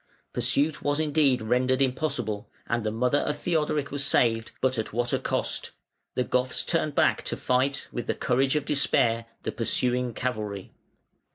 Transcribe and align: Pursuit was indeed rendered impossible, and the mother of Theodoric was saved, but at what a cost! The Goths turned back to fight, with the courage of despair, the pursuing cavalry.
Pursuit 0.33 0.81
was 0.81 0.99
indeed 0.99 1.43
rendered 1.43 1.79
impossible, 1.79 2.49
and 2.65 2.83
the 2.83 2.89
mother 2.89 3.19
of 3.19 3.37
Theodoric 3.37 3.91
was 3.91 4.03
saved, 4.03 4.51
but 4.59 4.79
at 4.79 4.93
what 4.93 5.13
a 5.13 5.19
cost! 5.19 5.69
The 6.15 6.23
Goths 6.23 6.65
turned 6.65 6.95
back 6.95 7.21
to 7.25 7.37
fight, 7.37 7.87
with 7.91 8.07
the 8.07 8.15
courage 8.15 8.55
of 8.55 8.65
despair, 8.65 9.27
the 9.43 9.51
pursuing 9.51 10.15
cavalry. 10.15 10.71